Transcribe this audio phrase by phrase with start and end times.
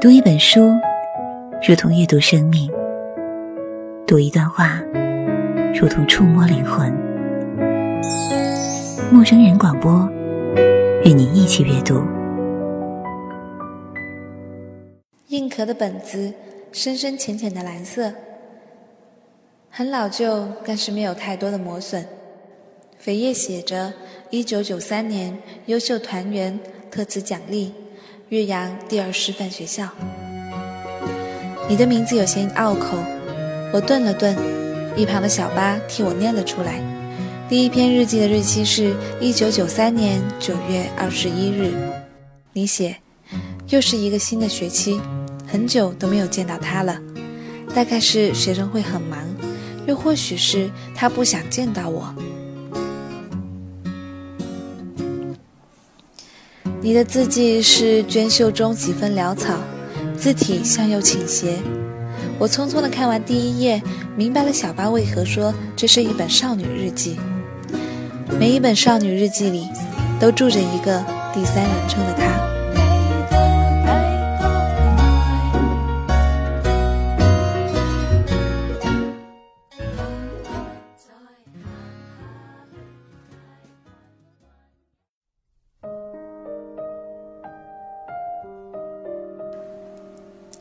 [0.00, 0.60] 读一本书，
[1.66, 2.70] 如同阅读生命；
[4.06, 4.80] 读一段话，
[5.74, 6.88] 如同触摸灵魂。
[9.12, 10.08] 陌生人广播，
[11.04, 12.00] 与你一起阅读。
[15.30, 16.32] 硬壳的本子，
[16.70, 18.12] 深深浅浅的蓝色，
[19.68, 22.06] 很老旧，但是没有太多的磨损。
[23.04, 23.92] 扉页写着
[24.30, 25.36] ：“一九九三年
[25.66, 26.56] 优秀团员
[26.88, 27.74] 特此奖励。”
[28.30, 29.88] 岳阳第二师范学校，
[31.66, 32.98] 你的名字有些拗口，
[33.72, 34.36] 我顿了顿，
[34.94, 36.78] 一旁的小巴替我念了出来。
[37.48, 41.72] 第一篇日记的日期是一九九三年九月二十一日。
[42.52, 42.96] 你写，
[43.68, 45.00] 又是一个新的学期，
[45.46, 47.00] 很久都没有见到他了，
[47.74, 49.18] 大概是学生会很忙，
[49.86, 52.14] 又或许是他不想见到我。
[56.80, 59.54] 你的字迹是娟秀中几分潦草，
[60.16, 61.58] 字体向右倾斜。
[62.38, 63.82] 我匆匆地看完第一页，
[64.16, 67.18] 明白了小巴为何说这是一本少女日记。
[68.38, 69.66] 每一本少女日记里，
[70.20, 71.04] 都住着一个
[71.34, 72.47] 第三人称的她。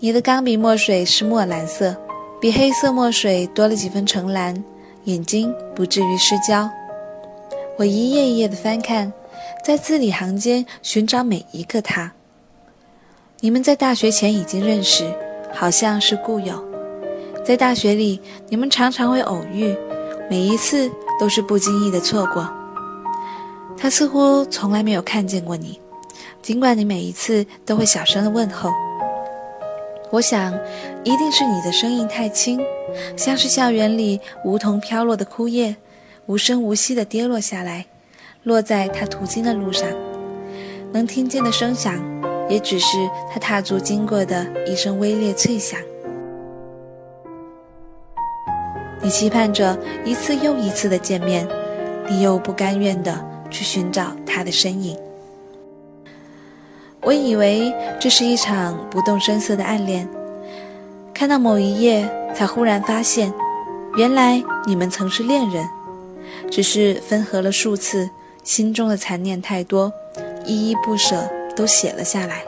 [0.08, 1.94] 你的钢笔墨水是墨蓝色，
[2.40, 4.56] 比黑色墨水多了几分橙蓝，
[5.04, 6.70] 眼睛不至于失焦。
[7.78, 9.12] 我一页一页的翻看，
[9.66, 12.10] 在字里行间寻找每一个他。
[13.42, 15.04] 你们在大学前已经认识，
[15.54, 16.64] 好像是故友。
[17.44, 19.76] 在大学里，你们常常会偶遇，
[20.30, 22.50] 每一次都是不经意的错过。
[23.78, 25.82] 他似乎从来没有看见过你，
[26.42, 28.72] 尽管你每一次都会小声的问候。
[30.10, 30.54] 我想，
[31.04, 32.60] 一定是你的声音太轻，
[33.18, 35.76] 像是校园里梧桐飘落的枯叶，
[36.28, 37.86] 无声无息地跌落下来，
[38.44, 39.88] 落在他途经的路上。
[40.94, 41.96] 能听见的声响，
[42.50, 42.98] 也只是
[43.30, 45.78] 他踏足经过的一声微裂脆响。
[49.02, 51.46] 你期盼着一次又一次的见面，
[52.10, 54.98] 你又不甘愿地去寻找他的身影。
[57.02, 60.08] 我以为这是一场不动声色的暗恋，
[61.14, 63.34] 看到某一页，才忽然发现，
[63.96, 65.66] 原来你们曾是恋人，
[66.52, 68.10] 只是分合了数次，
[68.44, 69.92] 心中的残念太多，
[70.46, 72.44] 依依不舍都写了下来。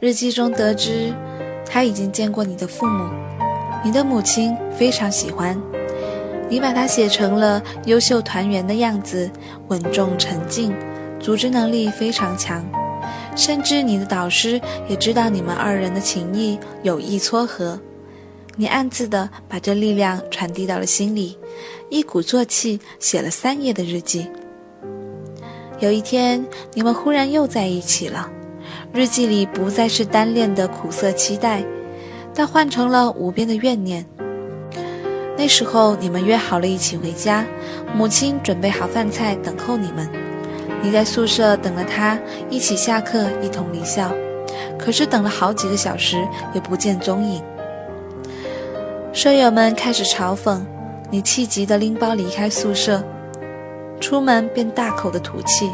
[0.00, 1.14] 日记中得知，
[1.64, 3.08] 他已经见过你的父母，
[3.84, 5.58] 你的母亲非常喜欢。
[6.52, 9.30] 你把它写成了优秀团员的样子，
[9.68, 10.70] 稳重沉静，
[11.18, 12.62] 组织能力非常强，
[13.34, 17.80] 甚至你的导师也知道你们二人的情谊有意撮合。
[18.54, 21.38] 你暗自的把这力量传递到了心里，
[21.88, 24.28] 一鼓作气写了三页的日记。
[25.80, 28.28] 有一天，你们忽然又在一起了，
[28.92, 31.64] 日记里不再是单恋的苦涩期待，
[32.34, 34.04] 但换成了无边的怨念。
[35.42, 37.44] 那时候你们约好了一起回家，
[37.96, 40.08] 母亲准备好饭菜等候你们。
[40.80, 42.16] 你在宿舍等了他，
[42.48, 44.12] 一起下课，一同离校。
[44.78, 46.16] 可是等了好几个小时
[46.54, 47.42] 也不见踪影。
[49.12, 50.60] 舍友们开始嘲讽
[51.10, 53.02] 你，气急地拎包离开宿舍，
[53.98, 55.68] 出门便大口的吐气。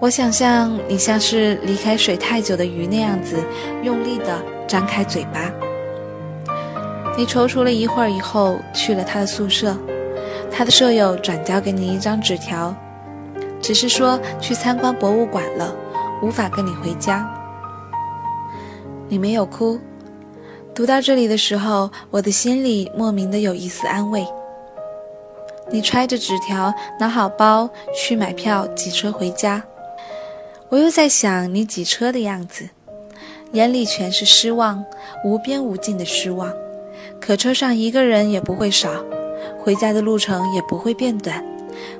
[0.00, 3.36] 我想象你像是离开水太久的鱼那样子，
[3.82, 5.52] 用力地张开嘴巴。
[7.16, 9.76] 你踌躇了一会儿以后，去了他的宿舍。
[10.50, 12.74] 他的舍友转交给你一张纸条，
[13.60, 15.74] 只是说去参观博物馆了，
[16.22, 17.28] 无法跟你回家。
[19.08, 19.78] 你没有哭。
[20.74, 24.26] 读到这里的时候，我的心里莫名的有一丝安慰。
[25.70, 29.62] 你揣着纸条，拿好包去买票挤车回家。
[30.68, 32.68] 我又在想你挤车的样子，
[33.52, 34.84] 眼里全是失望，
[35.24, 36.52] 无边无尽的失望。
[37.24, 39.02] 可车上一个人也不会少，
[39.58, 41.42] 回家的路程也不会变短。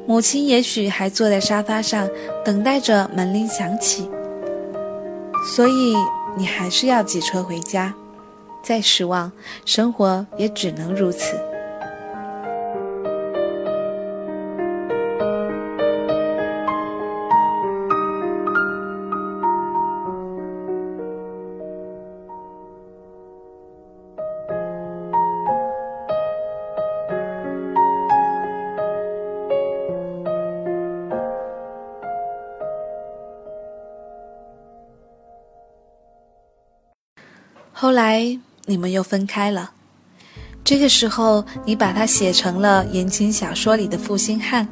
[0.06, 2.06] 母亲也许还坐在沙发上，
[2.44, 4.06] 等待着门铃响起。
[5.56, 5.94] 所以
[6.36, 7.94] 你还是要挤车回家。
[8.62, 9.32] 再失望，
[9.64, 11.36] 生活也只能如此。
[37.94, 38.37] 后来
[38.67, 39.70] 你们又分开了。
[40.64, 44.67] 这个时候，你把他写成了言情小说里的负心汉，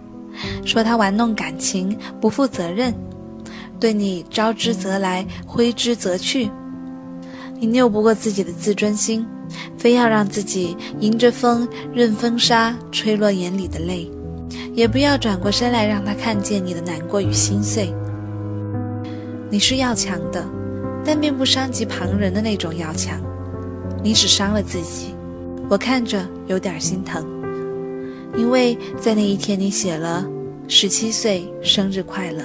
[0.64, 2.92] 说他玩弄感情，不负责任，
[3.78, 6.50] 对你招之则来，挥之则去。
[7.60, 9.24] 你拗不过自己的自尊心，
[9.78, 14.10] 非要让自己迎着风，任风沙吹落眼里的泪，
[14.74, 17.94] 也不要转过身来让他看见你的难过与心碎。
[19.48, 20.44] 你是要强的，
[21.04, 23.20] 但并不伤及旁人的那种要强，
[24.02, 25.14] 你只伤了自己。
[25.68, 27.24] 我看着有点心疼，
[28.36, 30.24] 因为在那一天你写了
[30.68, 32.42] “十七岁生日快乐”。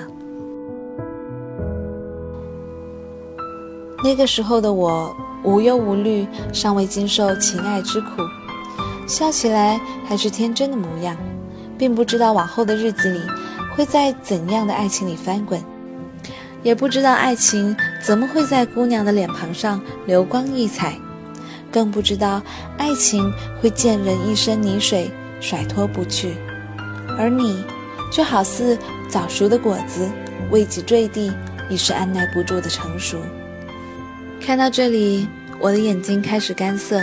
[4.03, 8.07] 那个时候的我无忧无虑，尚未经受情爱之苦，
[9.07, 11.17] 笑起来还是天真的模样，
[11.77, 13.19] 并不知道往后的日子里
[13.75, 15.61] 会在怎样的爱情里翻滚，
[16.67, 17.73] 也不知道爱情
[18.03, 20.99] 怎么会在姑娘的脸庞上流光溢彩。
[21.71, 22.41] 更不知道
[22.77, 23.31] 爱情
[23.61, 25.09] 会溅人一身泥水，
[25.39, 26.33] 甩脱不去，
[27.17, 27.63] 而你，
[28.11, 28.77] 就好似
[29.07, 30.09] 早熟的果子，
[30.51, 31.31] 未及坠地，
[31.69, 33.17] 已是按耐不住的成熟。
[34.41, 35.25] 看到这里，
[35.61, 37.01] 我的眼睛开始干涩，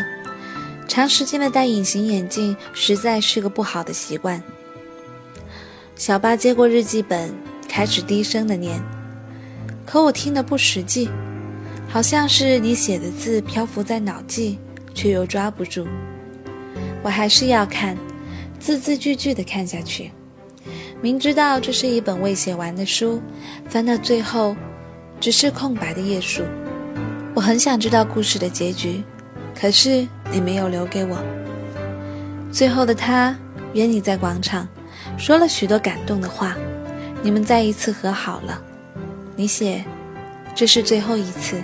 [0.87, 4.43] 长时间的戴隐形眼镜实在是个不好的习惯。
[5.97, 7.33] 小八接过日记本，
[7.67, 8.79] 开始低声的念，
[9.87, 11.09] 可我听得不实际。
[11.89, 14.59] 好像是你写的字漂浮在脑际，
[14.95, 15.87] 却又抓不住。
[17.03, 17.97] 我还是要看，
[18.59, 20.11] 字字句句的看下去。
[21.01, 23.21] 明知道这是一本未写完的书，
[23.69, 24.57] 翻到最后，
[25.21, 26.43] 只是空白的页数。
[27.35, 29.03] 我很想知道故事的结局，
[29.55, 31.19] 可是你没有留给我。
[32.51, 33.37] 最后的他
[33.75, 34.67] 约你在广场，
[35.19, 36.57] 说了许多感动的话。
[37.23, 38.61] 你们再一次和好了。
[39.37, 39.85] 你写，
[40.55, 41.61] 这是最后一次。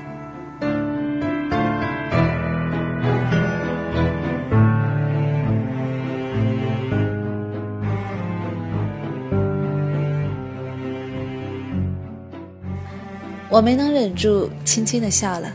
[13.48, 15.52] 我没能忍住，轻轻的笑了。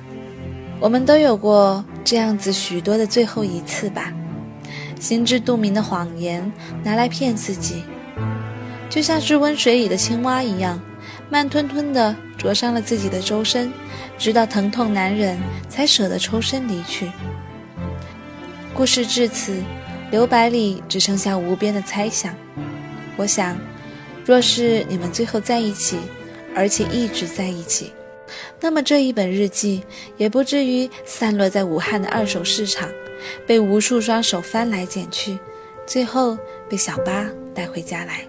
[0.80, 4.14] 我们都有过这样子许多的最后一次吧，
[5.00, 6.52] 心知肚明的谎言
[6.84, 7.84] 拿来骗自己，
[8.90, 10.80] 就像是温水里的青蛙一样，
[11.30, 13.72] 慢吞吞的灼伤了自己的周身，
[14.18, 15.38] 直到疼痛难忍，
[15.70, 17.12] 才舍得抽身离去。
[18.74, 19.56] 故事至此，
[20.12, 22.36] 留白里只剩下无边的猜想。
[23.18, 23.58] 我想，
[24.26, 25.98] 若是你们最后在一起。
[26.58, 27.92] 而且一直在一起，
[28.62, 29.84] 那么这一本日记
[30.16, 32.88] 也不至于散落在武汉的二手市场，
[33.46, 35.38] 被无数双手翻来捡去，
[35.86, 36.38] 最后
[36.70, 38.26] 被小八带回家来。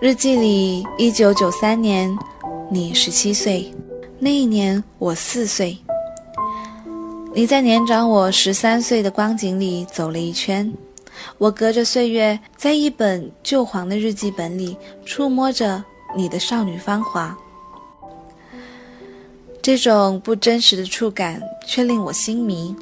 [0.00, 2.18] 日记里，一九九三年，
[2.70, 3.70] 你十七岁。
[4.18, 5.76] 那一年我四岁，
[7.34, 10.72] 你在年长我十三岁的光景里走了一圈，
[11.36, 14.74] 我隔着岁月，在一本旧黄的日记本里
[15.04, 15.84] 触摸着
[16.16, 17.36] 你的少女芳华。
[19.60, 22.74] 这种不真实的触感却令我心迷。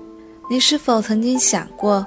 [0.48, 2.06] 你是否曾经想过，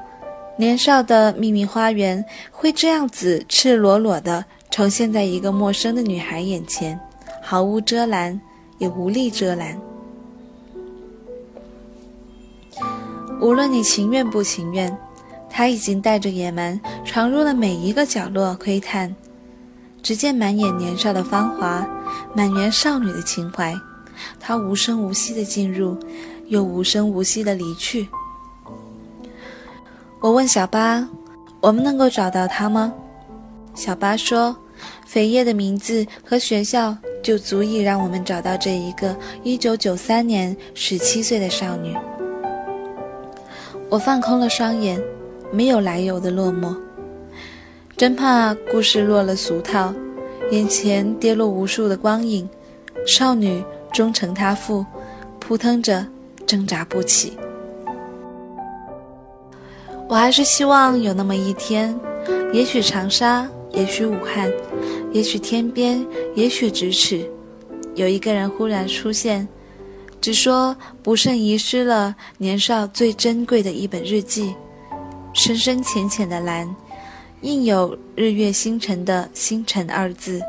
[0.58, 6.98] 年少的秘密花园会这样子赤裸裸的呈现在一个陌生的女孩眼前，
[7.44, 8.40] 毫无遮拦？
[8.78, 9.80] 也无力遮拦。
[13.40, 14.98] 无论你情愿不情愿，
[15.50, 19.14] 他已经带着野蛮闯入了每一个角落窥探。
[20.02, 21.88] 只见满眼年少的芳华，
[22.34, 23.76] 满园少女的情怀，
[24.40, 25.96] 他无声无息的进入，
[26.48, 28.08] 又无声无息的离去。
[30.20, 31.08] 我问小八
[31.62, 32.92] ：“我们能够找到他吗？”
[33.76, 34.56] 小八说
[35.12, 41.96] ：“扉页的名字和学校。”就足以让我们找到这一个1993年17岁的少女。
[43.90, 45.00] 我放空了双眼，
[45.52, 46.76] 没有来由的落寞，
[47.96, 49.94] 真怕故事落了俗套，
[50.50, 52.50] 眼前跌落无数的光影，
[53.06, 53.64] 少女
[53.94, 54.84] 终成他父，
[55.40, 56.04] 扑腾着
[56.48, 57.38] 挣扎不起。
[60.10, 61.96] 我还是希望有那么一天，
[62.52, 64.52] 也许长沙，也许武汉。
[65.14, 67.30] 也许天边，也许咫尺，
[67.96, 69.48] 有一个人忽然出现，
[70.22, 74.56] 只说不慎遗失了年少最珍贵的一本日记，
[75.34, 76.74] 深深浅浅的蓝，
[77.42, 80.42] 印有日月星辰的星辰二字，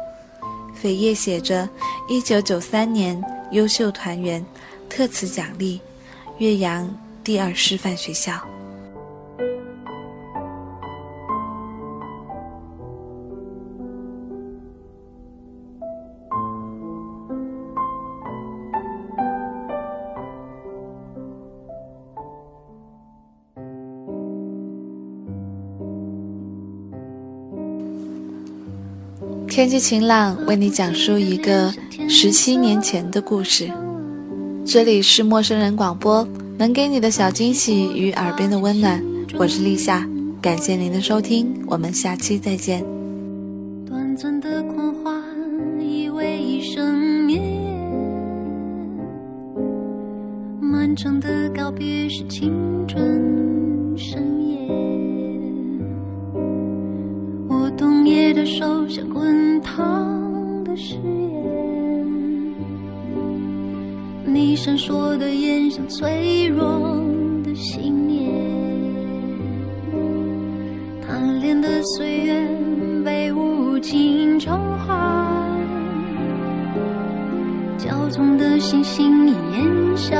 [0.82, 1.68] 扉页写着
[2.08, 4.44] 一九九三年优秀团员，
[4.88, 5.80] 特此奖励，
[6.38, 6.88] 岳阳
[7.24, 8.51] 第二师范学校。
[29.54, 31.70] 天气晴朗，为你讲述一个
[32.08, 33.70] 十七年前的故事。
[34.64, 39.04] 这里是陌生人广播，能给你的小惊喜与耳边的温暖。
[39.38, 40.08] 我是立夏，
[40.40, 42.82] 感谢您的收听，我们下期再见。
[43.86, 45.22] 短暂的狂欢，
[45.78, 47.38] 以为一生眠；
[50.62, 52.54] 漫长的告别是青
[52.88, 54.41] 春盛
[58.32, 62.54] 的手像滚烫的誓言，
[64.24, 67.02] 你闪烁的眼像脆弱
[67.44, 68.32] 的信念。
[71.06, 72.48] 贪恋的岁月
[73.04, 74.94] 被无尽偿还，
[77.78, 79.36] 骄纵的星星烟
[79.96, 80.16] 消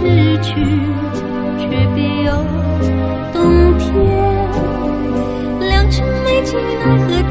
[0.00, 0.06] 失
[0.40, 0.54] 去，
[1.58, 2.32] 却别有
[3.34, 3.92] 洞天。
[5.68, 7.30] 良辰美景奈何天？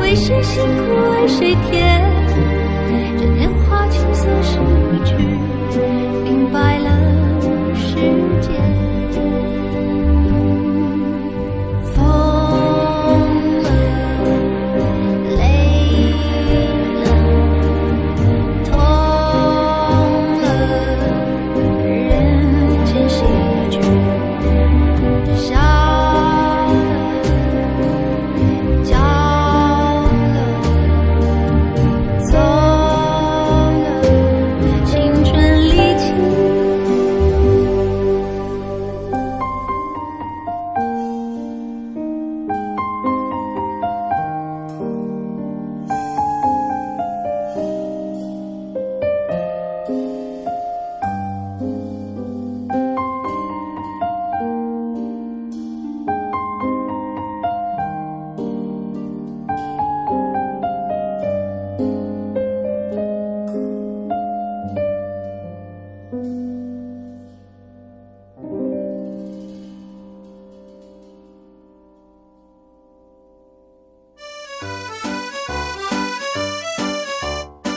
[0.00, 0.80] 为谁辛苦
[1.12, 2.02] 为谁甜？
[3.16, 4.57] 这年华青涩时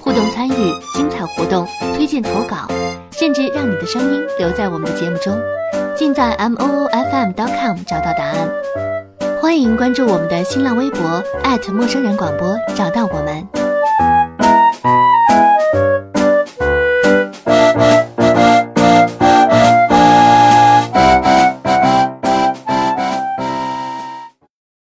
[0.00, 0.52] 互动参与、
[0.94, 2.66] 精彩活动、推荐投稿，
[3.12, 5.38] 甚至让你的声音留在我们的节目中，
[5.96, 8.48] 尽在 m o o f m dot com 找到答案。
[9.40, 11.22] 欢迎关注我们的新浪微博
[11.72, 13.59] 陌生人广播，找到我们。